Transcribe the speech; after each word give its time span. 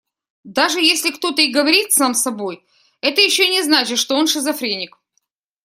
Даже 0.45 0.79
если 0.79 1.11
кто-то 1.11 1.43
и 1.43 1.51
говорит 1.51 1.93
сам 1.93 2.15
с 2.15 2.23
собой, 2.23 2.65
это 3.01 3.21
ещё 3.21 3.47
не 3.47 3.61
значит, 3.61 3.99
что 3.99 4.15
он 4.15 4.25
шизофреник. 4.25 4.97